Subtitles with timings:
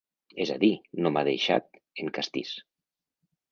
[0.45, 0.69] És a dir,
[1.03, 2.57] “no m'ha deixat” en castís.